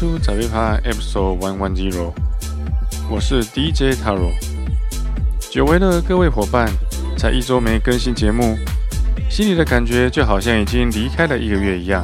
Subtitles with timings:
[0.00, 2.14] two 早杯趴 Episode One One Zero，
[3.10, 4.30] 我是 DJ Taro。
[5.50, 6.70] 久违的各位伙伴，
[7.18, 8.56] 才一周没更新节目，
[9.28, 12.02] 心里的感觉就好像已经离开了一个月一样。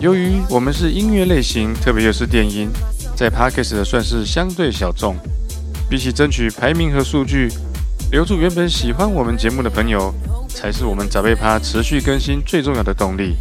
[0.00, 2.68] 由于我们是音乐类型，特别又是电音，
[3.16, 5.16] 在 Podcast 的算是相对小众。
[5.88, 7.48] 比起争取排名和数据，
[8.10, 10.12] 留住原本喜欢我们节目的朋友，
[10.46, 13.36] 才是我们早杯趴持续更新最重要的动力。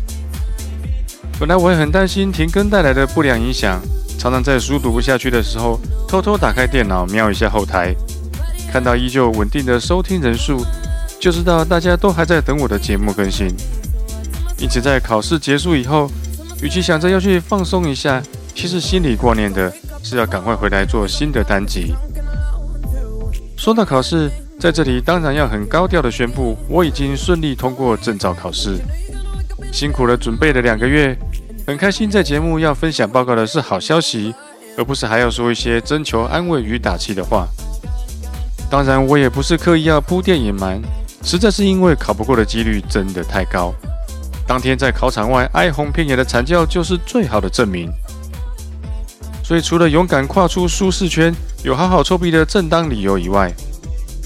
[1.40, 3.80] 本来我也很担心停更带来的不良影响，
[4.18, 7.94] 常常在书读不下去的时候，偷偷打开电脑瞄一下后台，
[8.72, 10.66] 看到依旧稳定的收听人数，
[11.20, 13.48] 就知道大家都还在等我的节目更新。
[14.58, 16.10] 因此，在考试结束以后，
[16.64, 18.20] 与其想着要去放松一下，
[18.56, 21.94] 其实心里挂念的是要赶快回来做新的单集。
[23.56, 28.80] 说到考试，在这里当然要很高调的宣布，我已经顺利通过证照考试。
[29.72, 31.18] 辛苦了准备了两个月，
[31.66, 34.34] 很开心在节目要分享报告的是好消息，
[34.78, 37.48] 而不是还要说一些征求安慰与打气的话。
[38.70, 40.82] 当然，我也不是刻意要铺垫隐瞒，
[41.24, 43.74] 实在是因为考不过的几率真的太高。
[44.48, 47.92] 当天在考场外哀鸿遍野的惨叫就是最好的证明。
[49.44, 51.34] 所以，除了勇敢跨出舒适圈，
[51.64, 53.54] 有好好臭屁的正当理由以外，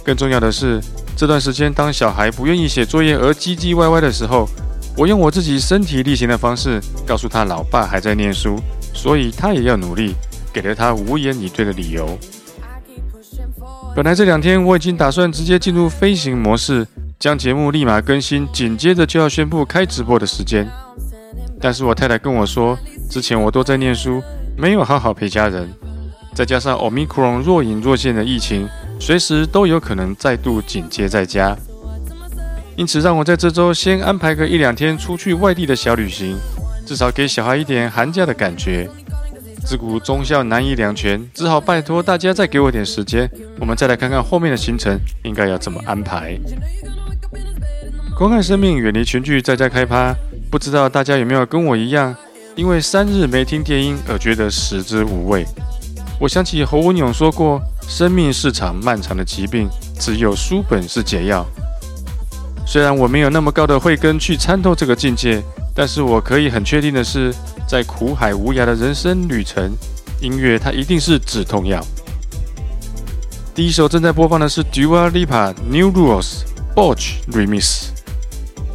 [0.04, 0.82] 更重要的是，
[1.16, 4.48] 这段时间当小孩不愿意写作业而唧唧歪歪的时候，
[4.98, 8.60] 我用我自己身体力行的方式告诉他，老爸还在念书，
[8.94, 10.14] 所以他也要努力，
[10.54, 12.18] 给了他无言以对的理由。
[13.96, 16.86] 本来这两天我已经打算直接进入飞行模式，
[17.20, 20.68] 将节目立马更新，紧接着就要宣布开直播的时间。
[21.60, 22.78] 但是我太太跟我说，
[23.10, 24.22] 之前我都在念书，
[24.58, 25.70] 没有好好陪家人，
[26.34, 28.68] 再加上 Omicron 若隐若现的疫情，
[29.00, 31.58] 随时都有可能再度紧接在家。
[32.76, 36.38] 因此，让我在这周先安排个一两天出去外地的小旅行，
[36.86, 38.90] 至少给小孩一点寒假的感觉。
[39.64, 43.30] 自古忠孝难以两全，只好拜托大家再给我点时间，
[43.60, 46.36] 我们再来看看后面的行程应该要怎么安排。
[48.18, 50.16] 观看生命，远离群聚，在家开趴。
[50.50, 52.16] 不知道大家有没有跟我一样，
[52.56, 55.46] 因为三日没听电音而觉得食之无味？
[56.20, 61.46] 我想起侯文勇说过：“生命是场漫长的疾病，只有书本是解药。”
[62.66, 65.42] 虽然我没有那么高的慧根去参透这个境界，
[65.76, 67.34] 但是我可以很确定的是，
[67.68, 69.72] 在苦海无涯的人生旅程，
[70.22, 71.84] 音乐它一定是止痛药。
[73.54, 77.88] 第一首正在播放的是 Dua Lipa New Rules b o t c h Remix，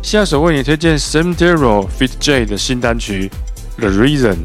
[0.03, 3.31] 下首为你推荐 Sam Darrell Fit J 的新单曲
[3.79, 4.37] The Reason。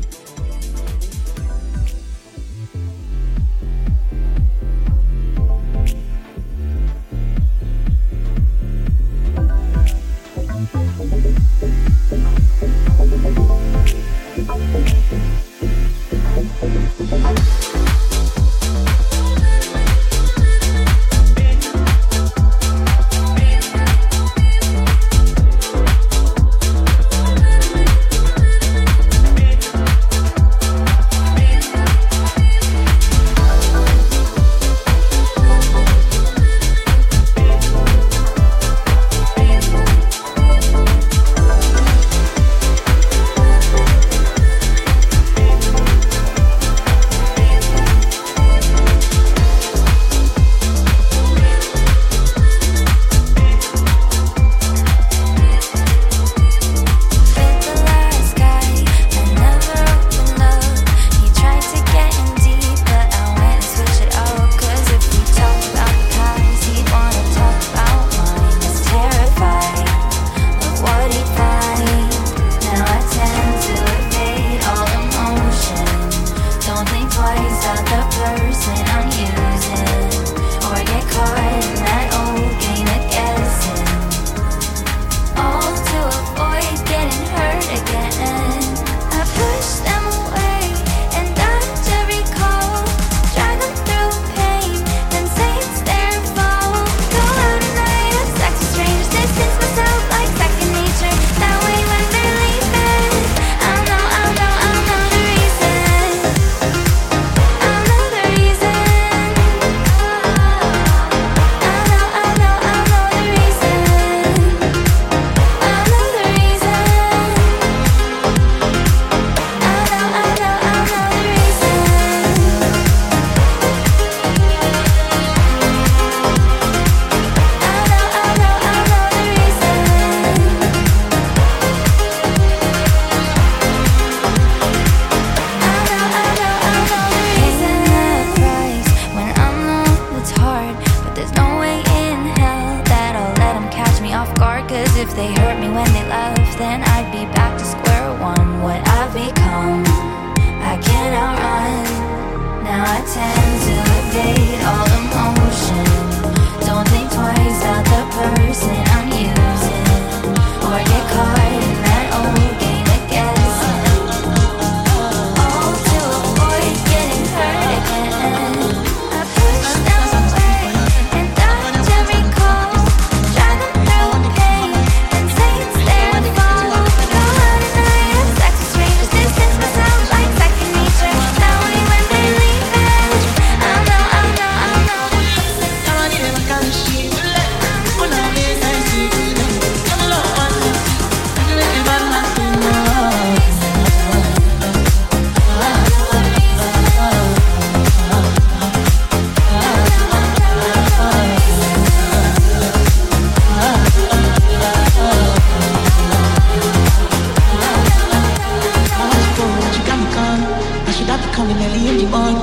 [212.13, 212.35] on.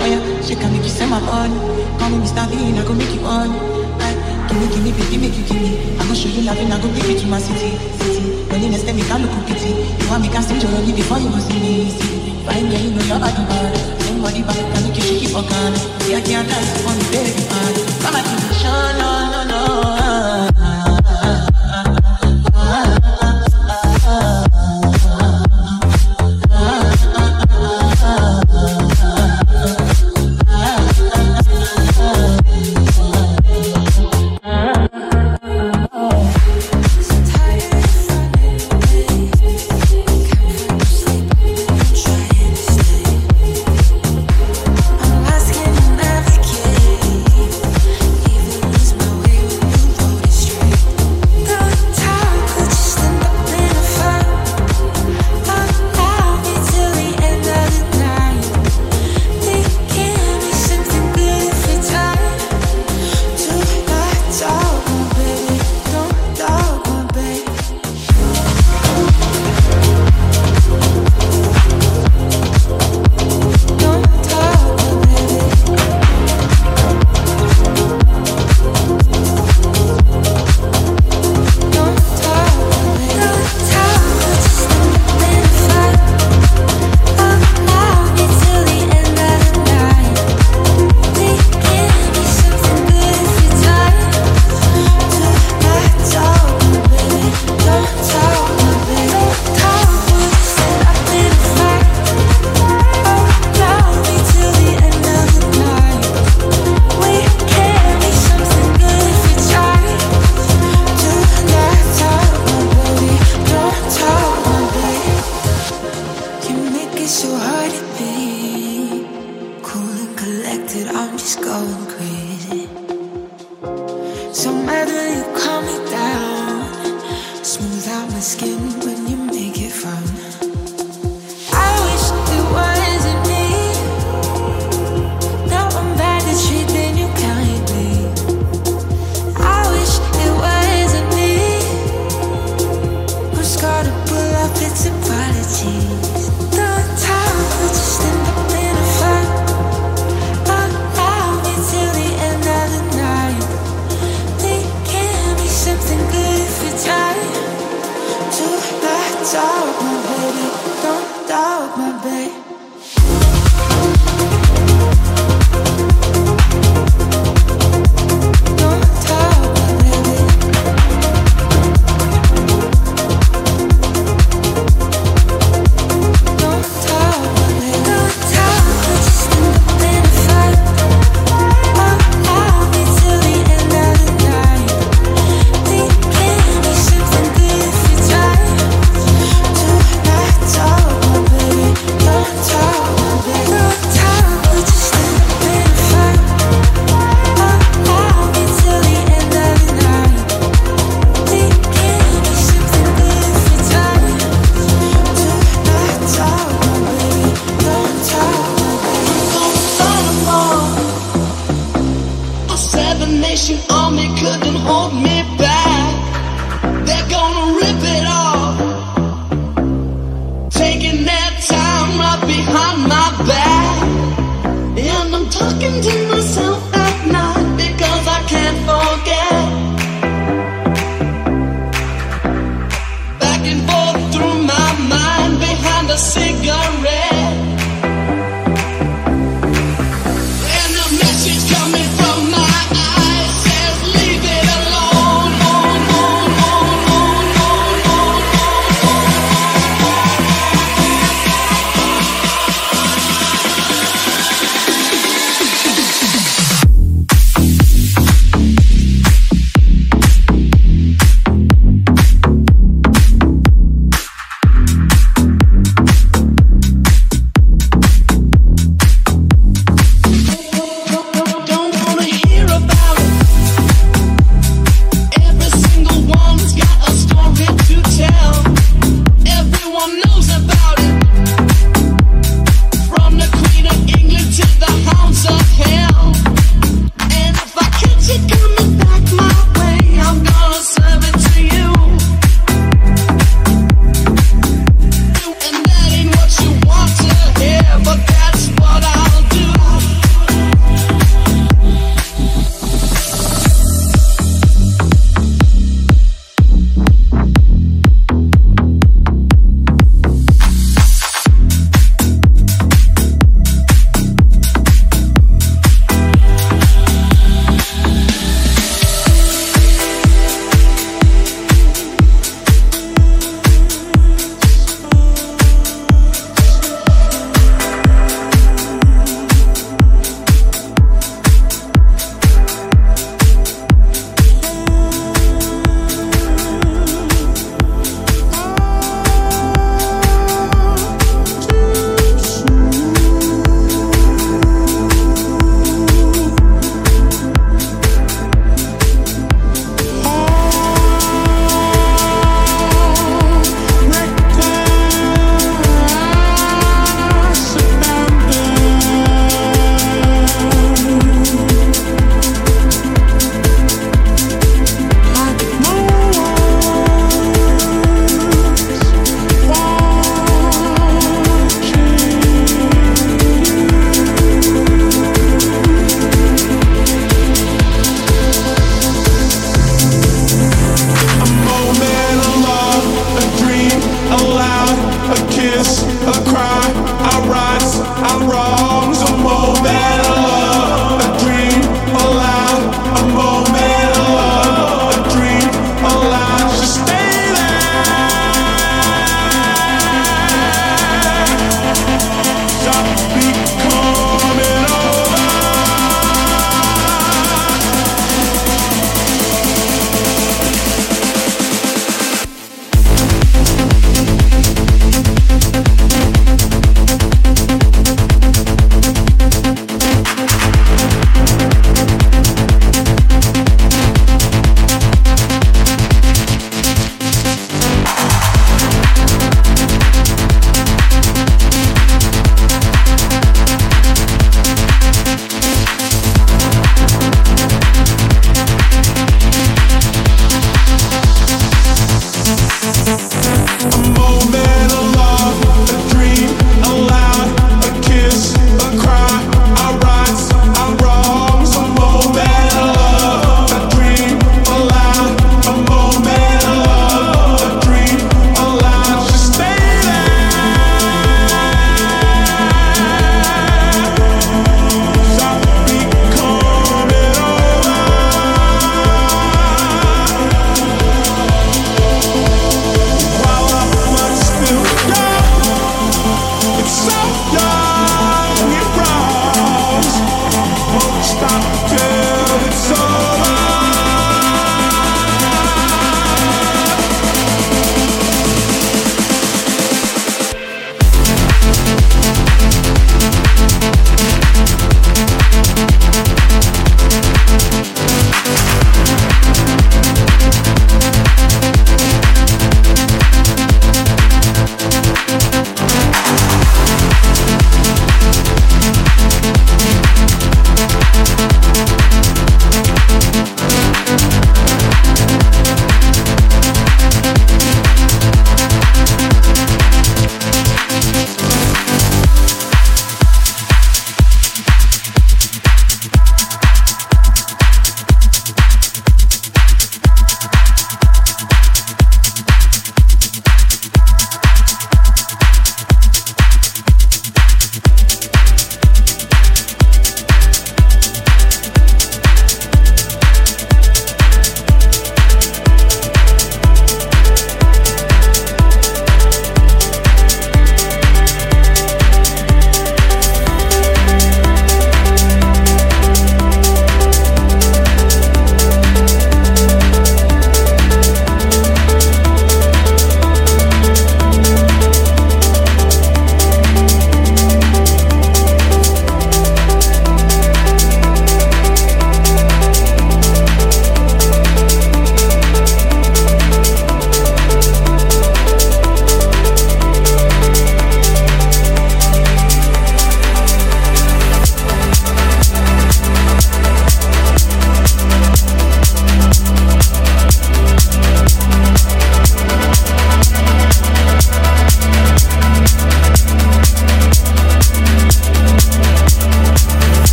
[0.00, 1.50] Oh yeah, she can make you say my on.
[1.98, 2.44] Call me Mr.
[2.50, 3.50] Bean, I go make you on.
[3.98, 4.18] Like,
[4.48, 5.96] give me, give me, baby, make you give me.
[5.98, 8.44] I go show you loving, I go give it to my city, city.
[8.50, 9.72] When you next time, you can look pity.
[9.72, 12.44] You want me can sing your only before you go see me, see.
[12.44, 13.72] Fine, yeah, you know your body bad.
[14.04, 15.72] Somebody bad can make you shake it for can.
[16.08, 17.72] Yeah, yeah, dance for me, baby, man.
[18.04, 18.43] Come on,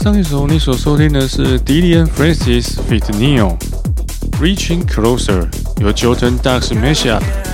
[0.00, 3.04] 上一首你所收听的是 Dillon Francis feat.
[3.18, 5.46] Ne-Yo，Reaching Closer，
[5.80, 7.47] 由 Jordan Dux Mashup。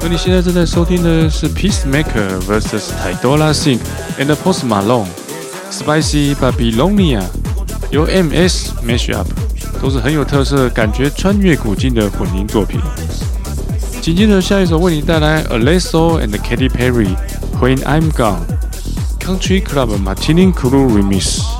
[0.00, 2.92] 而你现在正在收听的是 Peacemaker vs.
[3.02, 3.78] Ty Dolla $ign
[4.18, 7.22] and Post Malone，Spicy Babylonia，
[7.90, 9.26] 由 MS Mashup，
[9.82, 12.80] 都是很有特色、感觉穿越古今的混音作品。
[14.00, 21.57] 紧接着下一首为你带来 Alesso and Katy Perry，When I'm Gone，Country Club Martini Crew Remix。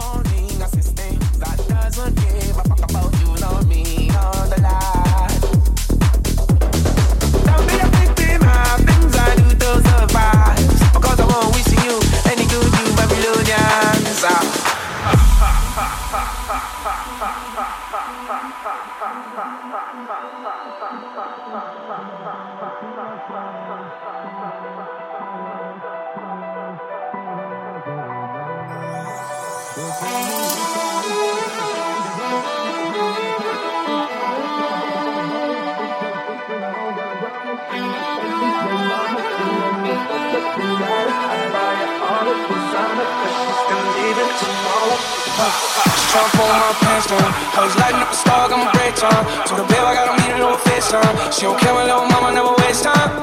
[46.09, 47.31] Tryna pull my pants down.
[47.55, 49.23] I was lighting up a star, got my brakes on.
[49.47, 51.15] Told her, babe, I gotta meet her over FaceTime.
[51.31, 53.23] She don't care, my little mama never waste time.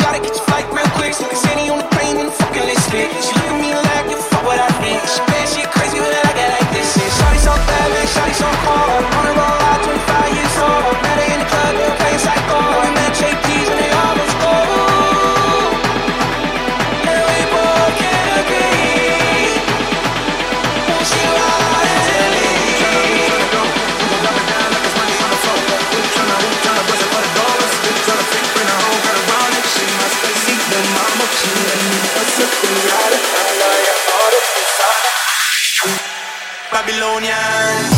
[0.00, 1.12] Gotta get your flight real quick.
[1.12, 2.88] So like Sandy on the plane the fucking list.
[2.88, 3.04] She
[3.36, 4.96] look me like, you fuck what I think.
[5.04, 6.88] She bad, she crazy, but I get like this.
[6.96, 9.04] Shawty so bad, Shawty so cold.
[9.04, 10.96] On the roll out, 25 years old.
[11.04, 11.42] Met her in
[36.86, 37.95] Babylonian.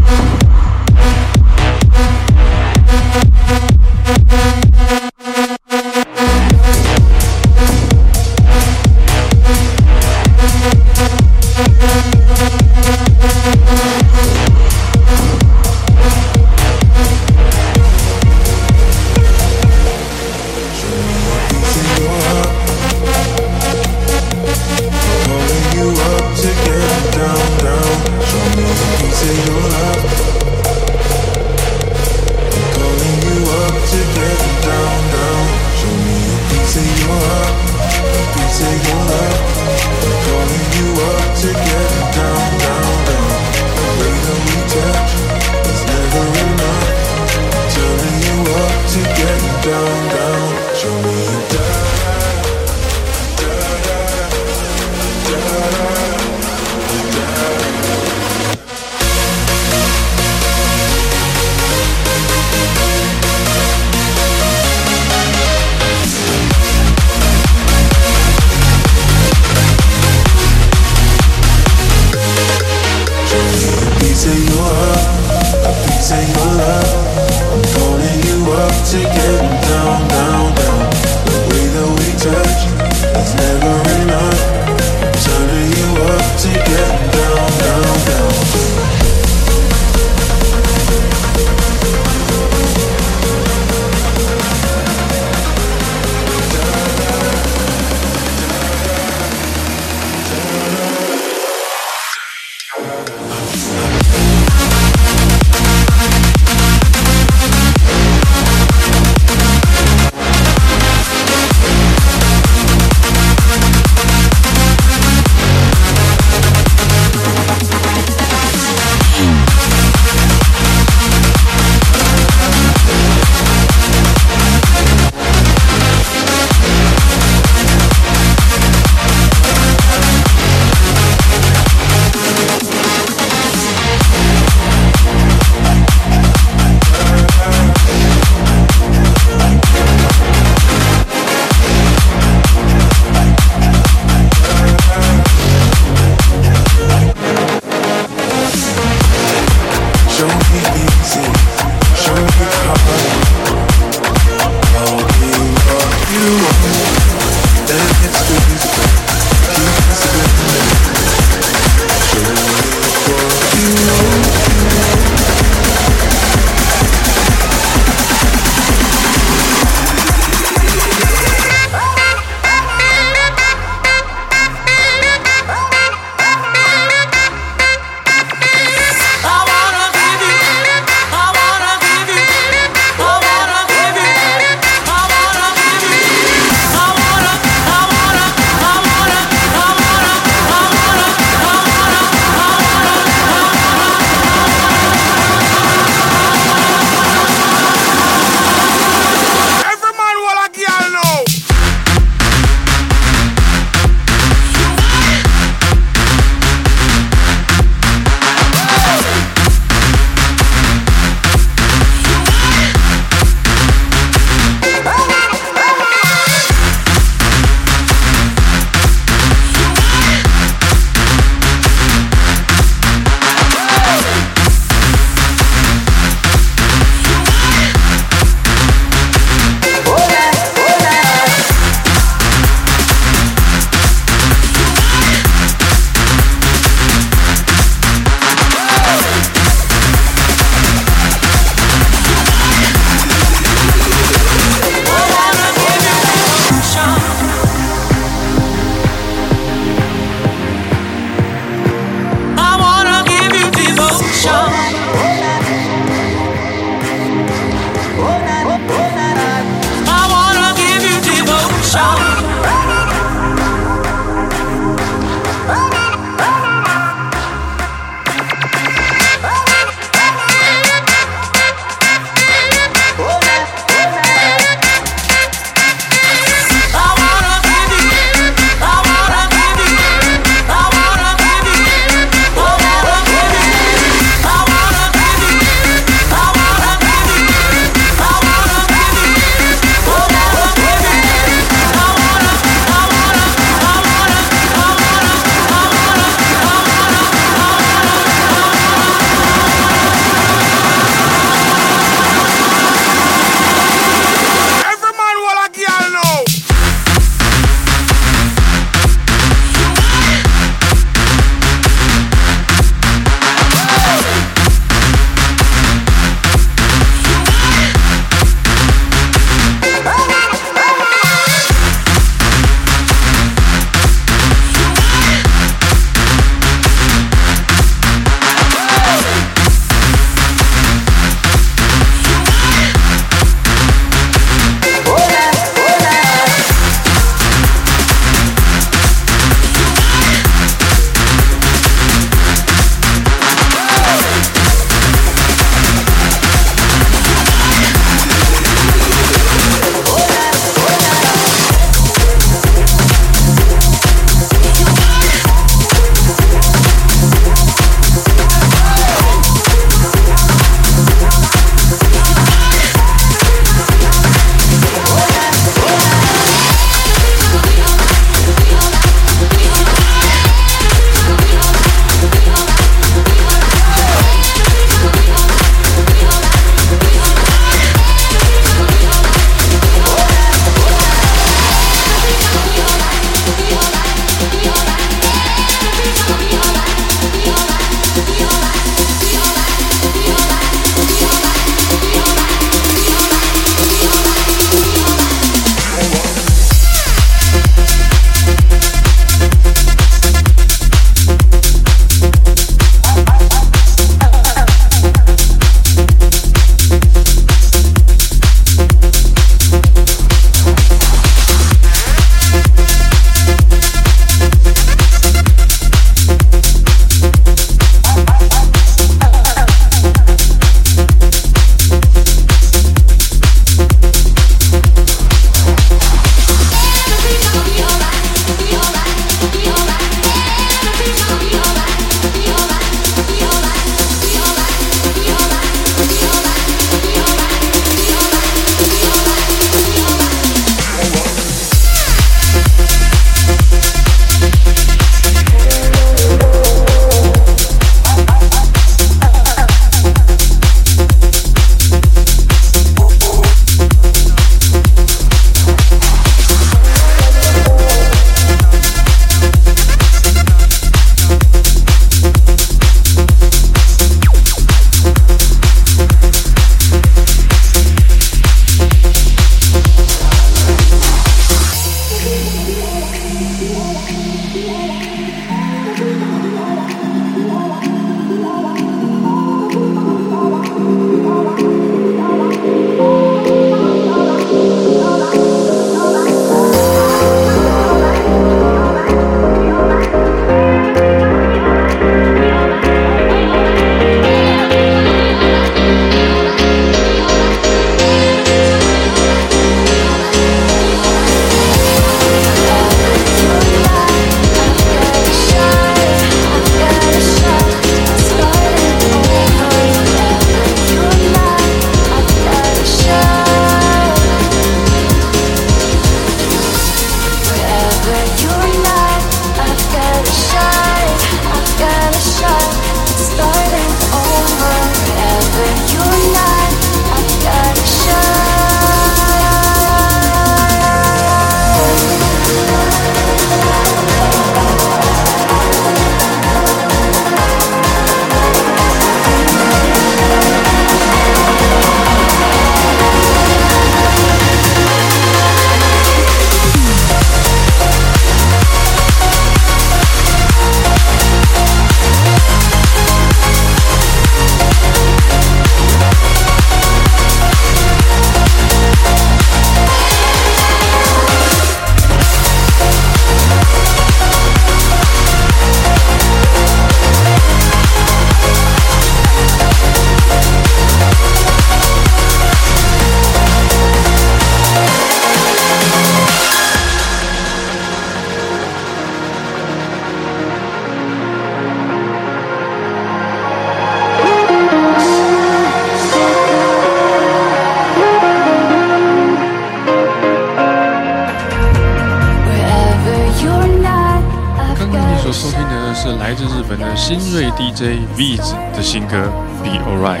[597.62, 597.78] J.
[597.96, 598.96] V's 的新歌
[599.44, 600.00] 《Be Alright》，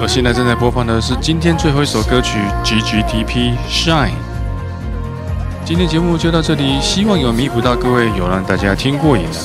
[0.00, 4.08] 而现在正在播放的是今天最后一首歌曲《GGTP Shine》。
[5.64, 9.38] 今天节目就到这里，希望有弥补到各位，有让大家听过瘾的，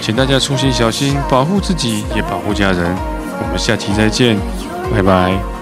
[0.00, 2.94] 请大家出行小心，保护自己，也保护家人。
[3.40, 4.38] 我们下期再见，
[4.94, 5.53] 拜拜。